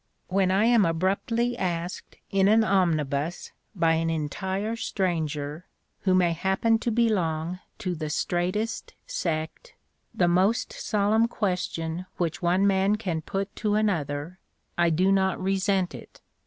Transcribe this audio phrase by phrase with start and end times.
[0.29, 5.67] When I am abruptly asked in an omnibus, by an entire stranger,
[5.99, 9.75] who may happen to belong to the "straitest sect,"
[10.11, 14.39] the most solemn question which one man can put to another,
[14.75, 16.19] I do not resent it.